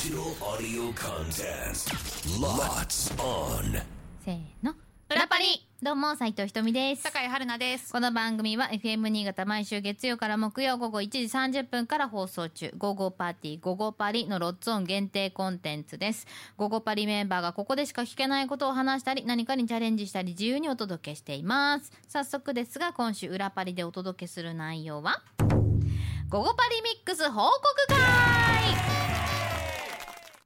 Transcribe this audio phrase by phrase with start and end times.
[0.00, 1.92] Digital audio contest.
[2.40, 3.82] Lots on.
[4.24, 4.72] せーの
[5.10, 5.44] 裏パリ
[5.82, 7.92] どうも斉藤ひとみです酒井春奈です。
[7.92, 11.18] この番組は FM 新潟毎週月曜から木曜午後1時
[11.58, 16.26] 30分から放送中「午後パーティー午後パリ」のロッツオン限定コンテンツです
[16.56, 25.20] 午後パリメンバーがここでしか聞けないことを話したり何かにチャレンジしたり自由にお届けしています早速ですが今週裏パリでお届けする内容は
[26.30, 28.00] 「午後パリミックス報告会」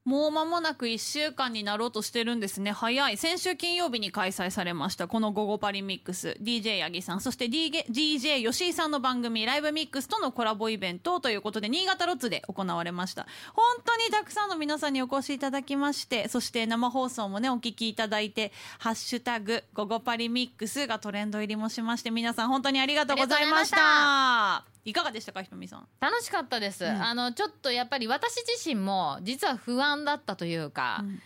[0.05, 2.71] もう間もなく1週間になろうとしてるんですね。
[2.71, 3.17] 早い。
[3.17, 5.07] 先週金曜日に開催されました。
[5.07, 6.37] この午後パリミックス。
[6.39, 13.25] DJ 八木さん、そして DJ, 吉井さんの番組、ライブミックスとのコラボイベントということで、新潟ロッツで行われました。
[13.55, 23.77] 本当にたくさんの皆さんにお越しいただきまして、そして生放送もね、お聞きいただいて、ハッシュタグ、午後パリミックスがトレンド入りもしまして、皆さん本当にありがとうございました。
[23.79, 25.87] あいかがでしたか、ひとみさん。
[25.99, 31.21] 楽しかったです、んあのちょっとやっぱり私自身も実は不安だったというか、うん。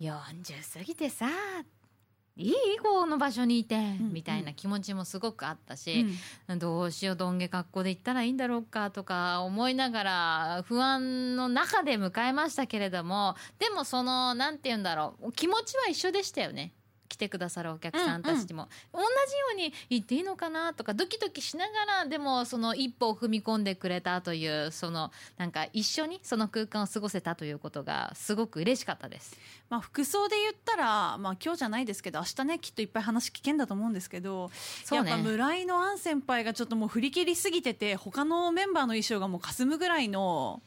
[0.00, 1.28] 40過ぎてさ
[2.36, 6.06] いいこの場所にいて、んみたいな気持ちもすごくあったし、
[6.48, 6.58] うん。
[6.58, 16.72] どうしようどんげ格好で行ったらいいんだろうかとか思いながら不安の中で迎えましたけれどもでもそのなんて言うんだろう気持ちは一緒でしたよね
[17.10, 19.08] 来てくださるお客さんたちも、同じよ
[19.52, 29.36] うに言っていいのかなとかドキドキしながらでもその一歩を踏み込んでくれたというそのなんか一緒にその空間を過ごせたということがすごく嬉しかったです。
[29.68, 34.50] まあ、服装で言ったら、まあ、今日じゃないですけど明日ねきっといっぱい話聞けんだと思うんですけど、
[34.90, 40.62] ねやっぱ村井のアン先輩がちょっともう振り切りすぎてて他のメンバーの衣装がもう霞むぐらいの。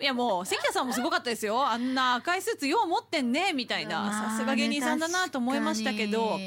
[0.00, 1.66] いやもう関田さんもすごかったですよ。
[1.66, 4.00] あんな赤いスーツよう持ってんねみたいな。
[4.00, 6.38] まあさすが芸人さんだなと思いましたけど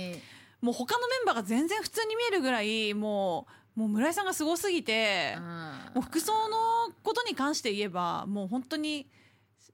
[0.61, 5.43] もう他のメンバーが全然普通に見えるぐらいもうもう村井さんがすごすぎて、うん。
[5.43, 9.09] もう服装のことに関して言えばもう本当に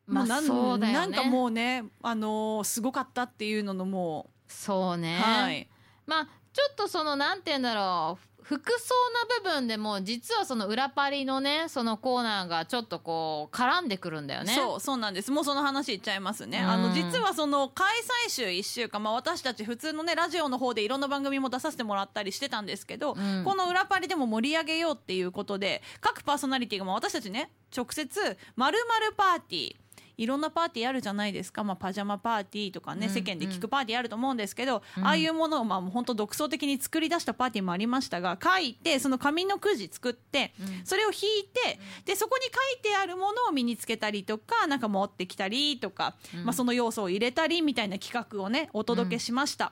[0.08, 0.94] まあもうなんそうだよね。
[0.94, 5.68] なんかもうね、あのーすごかったっていうののもそうね、う、はい、
[6.06, 8.96] まあちょっとそのなんて言うんだろう服装
[9.44, 14.56] な部分でも実はその裏パリのねそのコーナーがちょっとこう絡んでくるんだよね。
[14.56, 15.32] そうそうなんです。
[15.32, 16.84] もうその話いっちゃいますね、あうん。
[16.84, 17.86] の実はその開
[18.26, 23.44] 催週1週間、まあ、私たち普通のねラジオの方でいろんな番組も出させてもらったりしてたんですけど、うん。
[23.44, 28.78] この裏パリでも盛り上げようっていうことで各パーソナリティがまあ私たちね直接「まる
[29.18, 29.76] パーティー」
[30.18, 35.06] いろんなパーティーあるじゃないですか、まあ、パジャマパーティーとかね、うん世間で聞くパーティーあると思うんですけど、うん。
[35.06, 40.86] ああいうものをまあ本当独創的に作り出したパーティーもありましたが書いてその紙のくじ作って、うん。
[40.86, 46.46] それを引いて、でそこに書いてあるものを身につけたりとかなんか持ってきたりとか、うん。
[46.46, 49.72] まあ、その要素を入れたりみたいな企画をねお届けしました。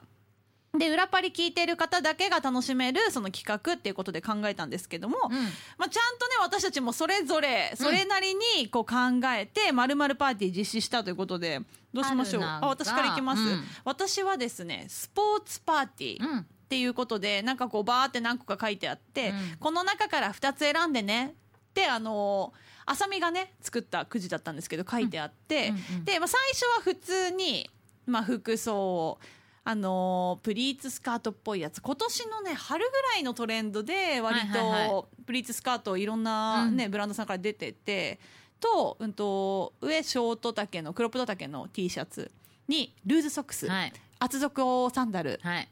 [0.78, 5.32] で裏パリ聞いてる方だけが楽しめるその企画っていうことで考えたんですけども、うん。
[5.78, 8.96] まあ、ちゃんとね私たちもそれぞれそれなりにこう考
[9.36, 11.62] えてまるまるパーティー実施したということで
[11.94, 12.44] どうしましょう？
[12.44, 13.64] あ私からいきます、うん。
[13.84, 16.40] 私はですねスポーツパーティー、うん。
[16.40, 19.58] っていうことでなんかこうバーって何個か書いてあって、うん。
[19.60, 21.36] この中から2つ選んでね
[21.70, 26.06] ってあのーあさみがね作ったくじだったんですけど書いてあって、うんうん。
[26.06, 27.68] で、まあ、最初は普通に、
[28.06, 29.20] まあ、服装を。
[29.68, 31.82] あのープリーツスカートっぽいやつ。
[31.82, 38.20] 今年のね春ぐらいのトレンドで割とプリーツスカートいろんな、ねブランドさんから出てて
[38.60, 42.32] と,、うん、と上ショート丈のクロップド丈の T シャツ
[42.68, 43.94] にルーズソックス、はい。
[44.20, 45.40] 厚底サンダル。
[45.42, 45.68] はい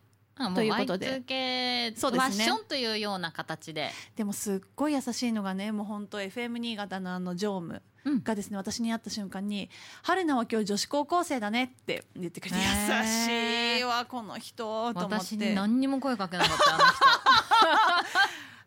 [0.56, 1.22] ということで。
[1.26, 2.32] Y2K そうですね。
[2.32, 3.92] ファッションというような形で。
[4.16, 8.24] でもすっごい優しいのがねもう本当 FM 新潟のあの常務うん。
[8.24, 9.70] がですね、私に会った瞬間に
[10.04, 16.96] 「春菜は今日女子高校生だね」って言ってくれて優しいわこの人と思っ私にて何にも声かけなかったあの人「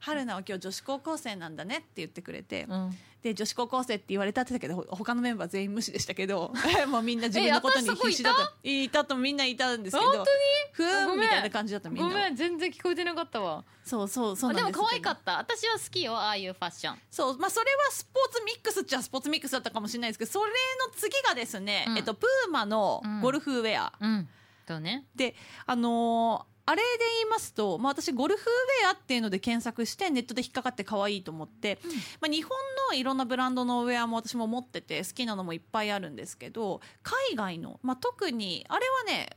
[0.07, 2.97] 春菜は今日女子高校生なんだね」って言ってくれて、うん。
[3.23, 6.53] で女子高校生って言われたってたけどほ他のメンバー全員無視でしたけど
[6.87, 8.53] もうみんな自分のことに必死だった。
[8.63, 10.27] いたとみんないたんですけど本当に？
[10.73, 11.21] ふーんん。
[11.21, 12.09] みたいな感じだったみんな。
[12.09, 13.65] ごめん全然聞こえてなかったわ。
[13.85, 15.39] そうそうそうなんですでも可愛かった。
[15.39, 16.99] 私は好きよああいうファッション。
[17.11, 20.53] そう、まあ、それはスポーツミックスっちゃスポーツミックスだったかもしれないですけど、それ
[20.87, 21.97] の次がですね、うん。
[21.99, 23.93] えっと、プーマのゴルフウェア。
[24.01, 24.29] うん。
[24.67, 25.07] とね。
[25.17, 25.35] で、
[25.67, 26.83] あのーあれで
[27.21, 31.79] 言いますと、まあ、私ゴルフウェアっていうので検索してネットで引っかかって可愛いと思って、
[32.21, 32.51] まあ、日本
[32.91, 39.31] のいろんなブランドのウェアも私も持ってて好きなのもいっぱいあるんですけど海外の、まあ、特にあれはね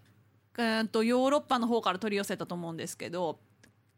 [0.58, 3.40] うーんとヨーロッパの方から取り寄せたと思うんですけど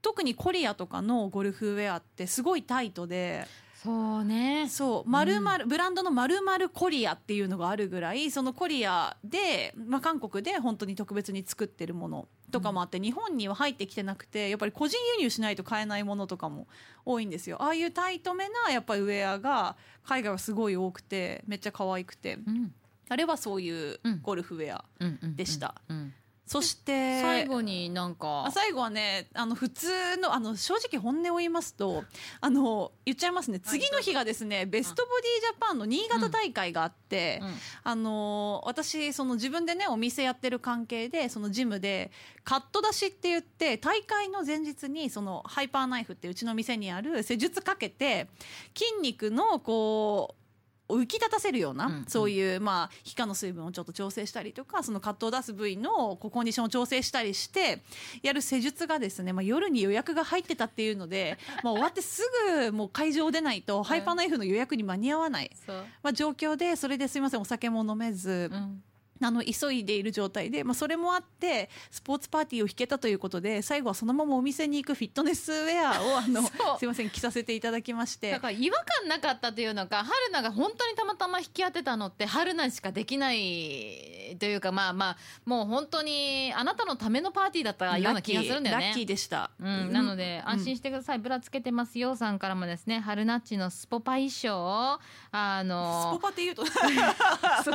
[0.01, 3.47] 特にコリアとかのゴルフウェアってすごいタイトで。
[3.83, 16.67] そうねそう、まるまる、ブランドのまるまるコリアっていうのがあるぐらい、そのコリアで、まあ、韓国で本当に特別に作ってるものっとかもあって、日本には入ってきてなくてやっぱり個人輸入しないと買えないものとかも
[17.05, 17.61] 多いんですよ。
[17.61, 22.35] ああいうタイトめなやっぱりウェアが海外はすごい多くてめっちゃ可愛くて。
[22.45, 22.73] うん。
[23.09, 24.21] あれはそういううん。
[24.21, 24.85] ゴルフウェア、
[25.35, 25.81] でした。
[25.89, 26.13] うん
[26.51, 28.43] そして最後になんか。
[28.45, 32.03] あ最後はねあの普通のあの正直本音を言いますと
[32.41, 33.61] あの言っちゃいますね。
[33.61, 37.53] 次の日がですね、ベストボディジャパンの新潟大会があって、うん。
[37.85, 42.11] あの私その自分でねお店やってる関係でそのジムで
[42.43, 48.27] カット出しって言って大会の前日にそのハイパーナイフってうちの店にある施術かけて
[48.75, 50.40] 筋肉のこう
[50.97, 57.81] 浮き立たせるような、うんそういう、まあ、皮下の水分をちょっと調整したりとかそのカットを出す部位のコンディションを調整したりして
[58.23, 65.51] やる施術がですね、まあ、夜に予約が入ってたっていうので、 まあ、終わってすぐもう会場出ないとハイパーナイフの予約に間に合わない、
[66.03, 68.83] まあ、状況でそれですいませんお酒も飲めず、うん
[69.21, 76.41] あの急いでいる状態で、まあ、それもあってスポーツパーティーを引けたということで最後はそのままお店に行くフィットネスウェアをあの
[76.77, 78.31] すいません着させていただきまして。
[78.31, 88.85] だから違和感なかったというのか春菜が本当にたまたま引き当てたのって春菜しかできないというかまあまあもう本当にあなたのためのパーティーだったような気がするんだよね。
[88.87, 94.99] ラッキーでした、うん、なので安心ししてください、ブラつけてますよさんからもですね春ナッチのスポパ衣装を
[95.31, 96.65] あスポのパって言うと。
[96.65, 96.75] そう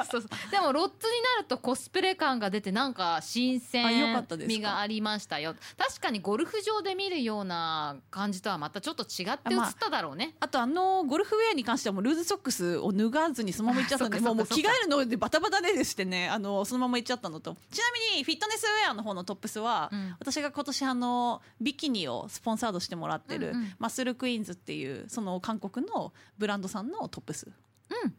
[0.04, 0.50] そうそう。
[0.50, 4.54] でもロッツになるとコスプレ感が出てなんか新あよか鮮ったですか？
[4.54, 5.54] 味がありましたよ。
[5.76, 17.56] 確かにゴルフ場で見るような感じとはまたちょっと違って映っただろうね、あとあのゴルフウェアに関してはもうルーズソックスを脱がずにそのまま行っちゃったんで もうもう着替えるのでバタバタででしてねあのそのまま行っちゃったのと。
[17.70, 20.16] ちなみにフィットネスウェアの方のトップスは、うん。
[20.18, 23.74] 私が今年あのビキニをスポンサードしてもらってる、うんうん。
[23.78, 27.46] マッスルクイーンズっていうその韓国のブランドさんのトップス。
[27.46, 27.54] うん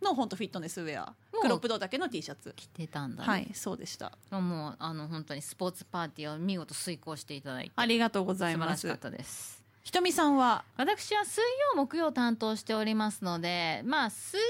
[0.02, 1.06] の本当フィットネスウェア。
[1.06, 1.42] もう。
[1.42, 2.54] クロップドだけの T シャツ。
[2.56, 4.12] 着てたんだね、はいそうでした。
[4.32, 7.72] もうあの本当にスポーツパーティーを見事遂行していただいて。
[7.76, 9.64] ありがとうござい素晴ますらしかったです。
[9.84, 10.66] ひとみさんは？
[10.76, 11.42] 私は水
[11.74, 14.46] 曜木曜担当しておりますのでまあ水曜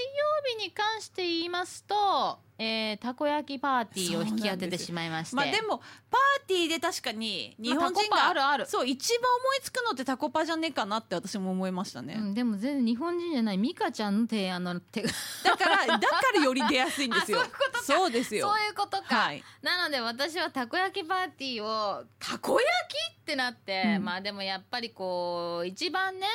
[0.57, 5.35] 日に関して言いますと、えーたこ焼きパーティーを引き当ててしまいまして。
[5.35, 5.77] まあでも
[6.09, 8.65] パーティーで確かに日本人があるある。
[8.65, 15.09] そう一番思いつくのってタコパじゃねえかなって私も思いましたね、うん、でも全然日本人じゃない美香ちゃんの提案の手が
[15.43, 17.41] だからだからより出やすいんですよ。
[17.41, 17.83] あそういうことか。
[17.83, 18.47] そうですよ。
[18.47, 19.43] そういうことか、はい。
[19.61, 22.65] なので私はたこ焼きパーティーをたこ焼
[22.95, 24.03] きってなって、うん。
[24.03, 26.27] まあでもやっぱりこう一番ね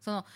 [0.00, 0.26] その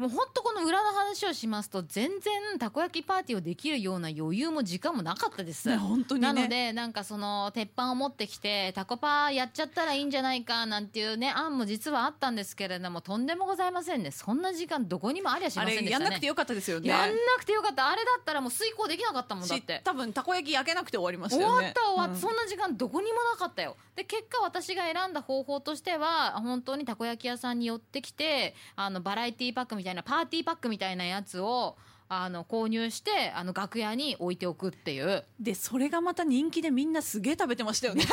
[0.00, 5.68] もう本当この裏の話をしますと全然たこ焼きパーティーをできるような余裕も時間もなかったです。
[5.68, 6.32] ね本当にね。
[6.32, 14.10] なのでなんかその鉄板を持ってきてタコパーやっちゃったらいいんじゃないかなんていうね案も実はあったんですけれどもとんでもございませんね。
[14.10, 15.98] そんな時間どこにもありゃしあませんでした。
[15.98, 16.88] ねれやんなくてよかったですよね。
[16.88, 17.90] やんなくてよかった。
[17.90, 21.54] あれだったらもう遂行できなかったもんだっして多分たこ焼き焼けなくて終わりましたよね。
[21.56, 22.20] 終わった終わった、うん。
[22.20, 23.76] そんな時間どこにもなかったよ。
[23.96, 31.76] で結果私が選んだ方法としては本当にたこ焼き屋さんに寄ってきてあのバラエティーパックみたいなパーティーパックみたいなやつを
[32.12, 35.24] あの購入してあの楽屋に置いておくっていう。
[35.38, 38.04] でそれがまた人気でみんなすげえ食べてましたよね。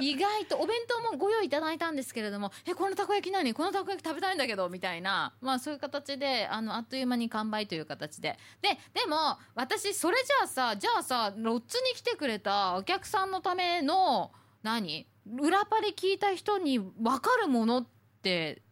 [0.00, 3.54] 意外とお弁当もご用意いただいたんですけれども「えこのたこ焼き何？
[3.54, 8.38] このたこ焼き食べたいんだけど」みたいな、まあ、そういう形であのあっという間に完売という形で。
[8.60, 14.32] ででも私それじゃあさじゃあさロッツに来てくれたお客さんのための
[14.62, 15.06] 何？
[15.38, 17.86] 裏パリ聞いた人に分かるものっ
[18.22, 18.62] て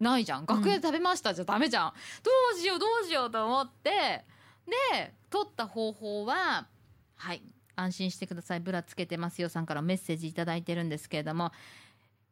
[0.00, 0.46] ないじゃん。
[0.46, 1.92] 楽屋で食べました、じゃダメじゃん。
[2.22, 4.24] どうしようどうしようと思って。
[4.90, 6.66] で取った方法は
[7.16, 7.42] はい。
[7.76, 8.60] 安心してください。
[8.60, 11.52] ブラつけてますよさんからメッセージいただいてるんですけれども。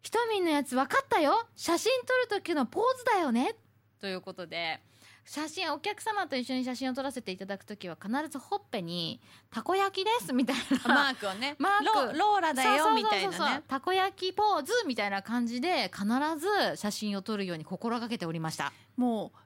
[0.03, 1.47] ひとみんのやつ分かったよ。
[1.57, 1.93] 写真
[2.29, 3.55] 撮る時のポーズだよね。
[4.01, 4.81] ということで
[5.25, 10.95] 写真お客様と一緒に写真を撮らせていただく時は必ずほっぺに「たこ焼きです」みたいな。
[10.95, 11.57] マークをね。
[11.61, 11.85] マーク。
[11.85, 13.63] ロローラだよみたいなね。
[13.69, 16.07] たこ焼きポーズみたいな感じで必
[16.39, 18.73] ず写真を撮るように心がけておりました。
[18.97, 19.39] もう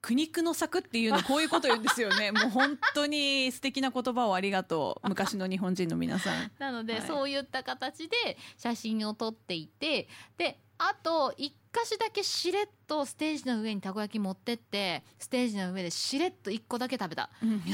[0.00, 2.30] 苦肉の策っていうのこういうこと言うんですよね。
[2.32, 6.50] もう本当に素敵な言葉をありがとう昔の日本人の皆さん。
[6.58, 7.02] なので、はい。
[7.06, 17.30] そういった形で写真を撮っていてであと一箇所だけしれっとステージの上にたこ焼き持ってってステージの上でしれっと一個だけ食べた。
[17.42, 17.64] でもね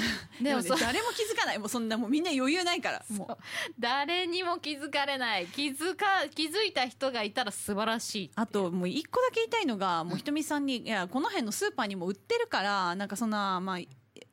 [0.42, 1.58] でもそ誰も気づかない。
[1.58, 3.04] もうそんなもうみんな余裕ないから。
[3.10, 3.44] もう
[3.78, 5.46] 誰にも気づかれない。
[5.46, 13.78] 気づか気づいた人がいたら素晴らしいあともう一個だけ言いたいのがもうひとみさんにいやこの辺のスーパーにも売ってるからなんかそんなまあ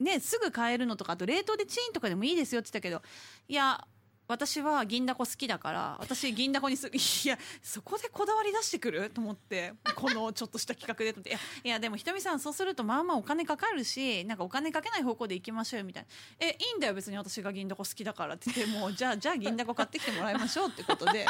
[0.03, 3.01] ねすぐ買えるのとかあと冷凍でチンとかでもいいですよって言ったけど
[3.47, 3.85] いや
[4.31, 6.93] 私は銀だこ好きだから私銀だこにする。
[6.95, 9.09] いやそこでこだわり出してくる？
[9.09, 11.11] と思ってこのちょっとした企画で。
[11.13, 16.09] と思っていやいやでもひとみさんそうするとまあまあお金かかるしなんかお金かけない方向で行きましょうよみたいな。
[16.39, 18.51] えいいんだよ別に私が銀だこ好きだからって。
[18.51, 21.25] 言ってもうじゃあじゃあ銀だこ買ってきてもらいましょうってことで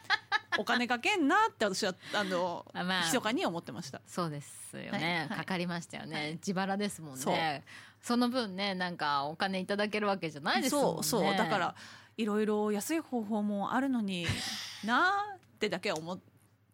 [0.58, 3.04] お金かけんなって私はあのあまあ。
[3.04, 4.00] 密かに思ってました。
[4.06, 5.38] そうですよね、はいはい。
[5.40, 6.32] かかりましたよね、はい。
[6.34, 7.64] 自腹ですもんね。
[8.00, 11.02] その分ねなんかお金いただけるわけじゃないですもんね。
[11.02, 11.36] そうそう。
[11.36, 11.74] だから
[12.16, 14.26] いろいろ安い方法もあるのに
[14.84, 16.18] なーってだけは思っ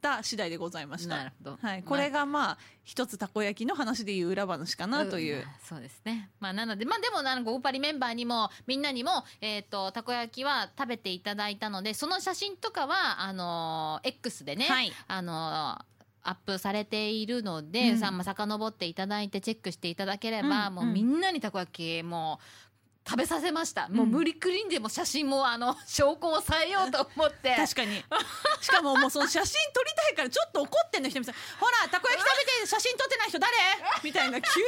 [0.01, 1.17] た次第でございました。
[1.17, 1.59] なるほど。
[1.61, 6.31] はい、これがまあ一つたこ焼きの話でいう裏話かなという、んそうですね。
[6.41, 14.93] まあなのでまあでもあのゴーパリメンバーにもみんなにもえっ、とたこ焼きは食べていただいたのでその写真とかはあのー X でね、はい。
[15.09, 15.85] あのー
[16.25, 17.99] アップされているので、うん。
[17.99, 20.75] さまあ遡っていただいてチェックしていただければ、うんうん。
[20.75, 22.72] もうみんなにたこ焼きもう
[23.05, 27.55] 食べさせました、もう無理くりにでも写真もあの 証拠を抑えようと思って。
[27.57, 28.05] 確かに。
[28.63, 33.53] しかももうその写真撮りたいからちょっと怒ってんのひとみさんほらたこ焼き食べて写真撮ってない人誰？
[34.05, 34.67] みたいな急に。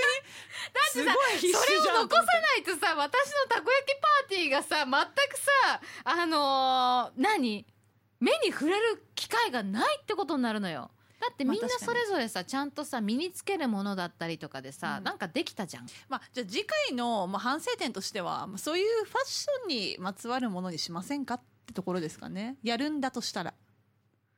[0.93, 1.63] すごい必死じゃん。
[1.63, 7.67] それを残さないとさ私のたこ焼きパーティーがさ全くさあのー何？
[8.21, 10.91] 目に触れる機会がないってことになるのよ
[11.29, 15.05] だってみんなそれぞれさちゃんとさ身につけるものだったりとかでさ、うん。
[15.05, 15.87] なんかできたじゃん。
[16.09, 22.57] まあ、じゃあ次回の、まあ、反省点としてはまあそういうファッションにまつわるものにしませんかってところですかね。
[22.63, 23.55] やるんだとしたら。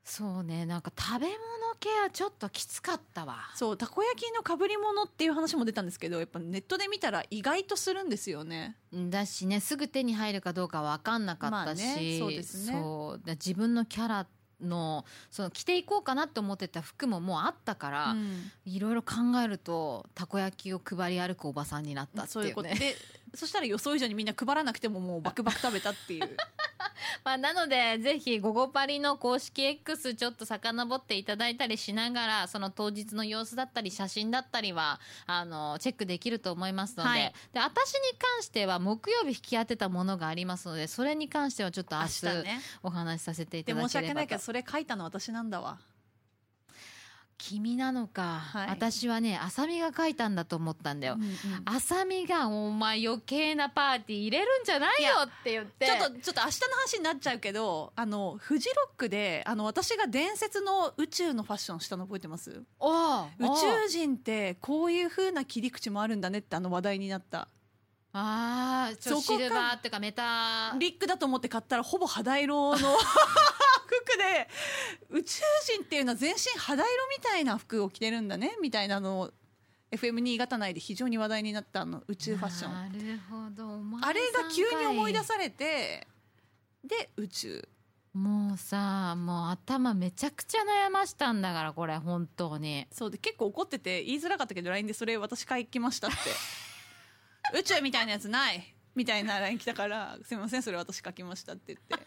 [0.04, 1.32] そうねなんか食べ物
[1.80, 3.38] 系はちょっときつかったわ。
[3.56, 8.76] そうたこ焼きのかぶり物っていう話も出たんですけどやっぱネットで見たら意外とするんですよね。
[8.92, 12.72] だしねすぐ手に入るかどうか分かんなかったし、まあねそうですね。
[12.72, 14.26] そうだ自分のキャラ
[14.60, 18.50] のその着ていこうかなと思ってた服ももうあったから、うん。
[18.64, 22.50] いろいろ考えるとたこ焼きを配り歩くおばさんになったってそういね。
[22.50, 22.68] いううこと。
[22.68, 22.96] で
[23.36, 26.36] そしたら予想以上にみんな配らなくてももうバクバク食べたっていう。
[27.24, 37.34] まあ、なのでぜひ「午後パリ」の公式 X ちょっと遡っていただいたりしながらその当日の様子だったり写真だったりはあのチェックできると思いますので,、はい。
[37.52, 42.46] で私に関しては木曜日引き当てたものがありますのでそれに関してはちょっと明明日
[42.82, 45.78] お話しさせていでただ申し訳ないけどそれ書いたの私なんだわ
[47.38, 48.68] 君なのか、はい。
[48.68, 51.14] 私はね浅見が書いたんだと思ったんだよ。
[51.14, 51.22] うん。
[51.22, 51.30] うん。
[51.64, 55.86] 浅見がお前余計なパーティー入れるんじゃないよって言って。
[55.86, 62.50] ちょっとちょっと明日の話になっちゃうけどあのフジロックであの私が伝説の宇宙のファッションしたの覚えてます？
[62.50, 67.48] 宇宙人ってこういう風な切り口もあるんだねってあの話題になった
[68.18, 69.44] ああちょっとそこか。
[69.44, 70.74] シルバーっていうかメタ。
[70.78, 72.76] リックだと思って買ったらほぼ肌色の。
[72.78, 74.48] 服で。
[75.10, 79.20] 宇宙人っていうのは全身肌色みたいな服を着てるんだねみたいなの。
[79.20, 79.32] を
[79.90, 82.72] FM 新潟内で非常に話題になったあの宇宙ファッション。
[82.72, 83.80] なるほど。
[84.00, 86.08] あれが急に思い出すされて。
[86.84, 87.68] で宇宙。
[88.14, 92.86] もうさもう頭めちゃくちゃ悩ましたんだからこれ本当に。
[92.90, 96.16] そうで結構怒ってて言いづらかったけど LINE でそれ私書きましたって
[97.54, 98.74] 宇宙みたいなやつない？
[98.94, 102.06] みたいな LINE 来たからすみませんそれ私書きましたって言って。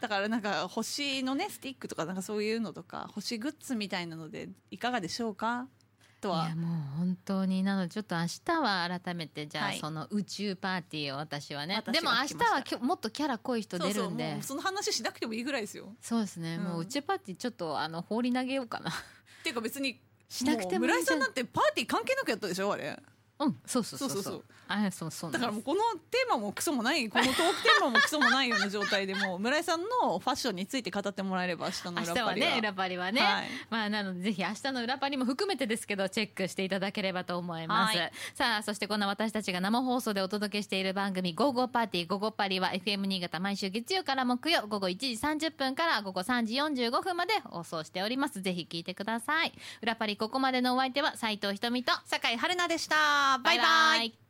[0.00, 5.68] だからなんか星のねスティックとかなんかそういうのとか星グッズみたいなのでいかがでしょうか？
[6.20, 9.78] といはやもう本当になのでちょっと明日は改めてじゃあはい。
[9.78, 11.76] その宇宙パーティーを私はね。
[11.76, 14.42] 私でも明日はきょもっとキャラ濃い人出るんで。
[14.42, 15.94] その話しなくてもいいぐらいですよ。
[16.00, 16.64] そうですね、うん。
[16.64, 18.90] もう宇宙パーティーちょっとあの放り投げようかな。
[18.90, 18.94] っ
[19.42, 21.02] ていうか別にしなくてもいいじゃん。
[21.02, 23.00] 井さんなんてパーティー関係なくやったでしょあれ
[23.38, 24.20] うんそうそうそうそう。
[24.20, 24.44] うそそうそう。
[24.68, 25.80] あそうそうだからもうこの
[26.10, 32.48] テーマもクソもないこのトークテーマもクソもないような状態でもう 村井さんのファッションについて語ってもらえれば明日の明日裏パリは。
[32.48, 33.48] はね裏パリはね、はい。
[33.70, 38.12] まあなのでぜひ明日の裏パリも含めてですけどチェックしていただければと思います、はい。
[38.34, 48.42] さあそしてこんな私たちが生放送でお届けしている番組「午後パーティー午後パリ」は FM 新潟毎週月曜から木曜午後1時30分から午後3時45分まで放送しております。
[48.42, 49.52] ぜひ聞いてください。
[49.80, 54.06] 裏パリここまでのお相手は斉藤ひとみと酒井春奈でしたバイバイ。
[54.06, 54.27] イ